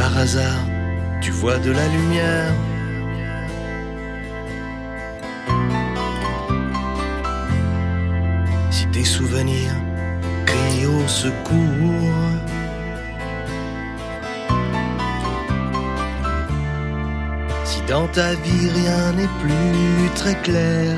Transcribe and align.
par 0.00 0.16
hasard 0.16 0.64
tu 1.20 1.30
vois 1.30 1.58
de 1.58 1.70
la 1.70 1.86
lumière. 1.96 2.52
Si 8.70 8.86
tes 8.94 9.04
souvenirs 9.04 9.76
crient 10.46 10.86
au 10.86 11.06
secours. 11.06 12.16
Si 17.64 17.80
dans 17.92 18.08
ta 18.08 18.30
vie 18.44 18.68
rien 18.80 19.12
n'est 19.18 19.34
plus 19.42 20.08
très 20.14 20.36
clair. 20.46 20.96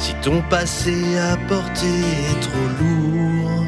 Si 0.00 0.14
ton 0.22 0.40
passé 0.48 1.18
à 1.18 1.36
porter 1.46 1.86
est 1.86 2.40
trop 2.40 2.68
lourd. 2.80 3.64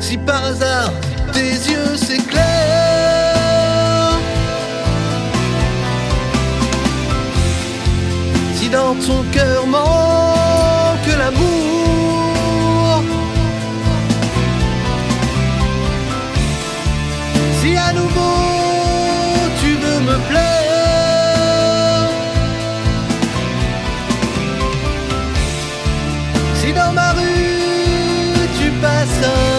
Si 0.00 0.18
par 0.18 0.44
hasard 0.44 0.92
tes 1.36 1.56
yeux 1.72 1.96
s'éclairent 1.96 2.46
Si 8.54 8.68
dans 8.68 8.94
ton 9.06 9.20
cœur 9.36 9.66
manque 9.66 11.10
l'amour 11.20 13.02
Si 17.60 17.70
à 17.88 17.92
nouveau 17.92 18.36
tu 19.60 19.70
veux 19.82 20.00
me 20.08 20.16
plaire 20.30 20.56
Si 26.60 26.72
dans 26.72 26.92
ma 26.92 27.12
rue 27.12 28.48
tu 28.58 28.66
passes 28.84 29.55